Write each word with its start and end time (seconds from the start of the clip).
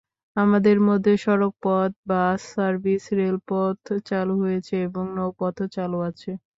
আমাদের 0.35 0.77
মধ্যে 0.87 1.13
সড়কপথ, 1.17 1.91
বাস 2.07 2.39
সার্ভিস, 2.53 3.03
রেলপথ 3.19 3.77
চালু 4.09 4.35
হয়েছে 4.43 4.75
এবং 4.87 5.03
নৌপথও 5.17 5.65
চালু 5.75 5.97
আছে। 6.09 6.31